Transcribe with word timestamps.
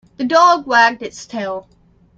The 0.17 0.23
dog 0.23 0.61
was 0.65 0.65
wagged 0.65 1.03
its 1.03 1.27
tail. 1.27 1.67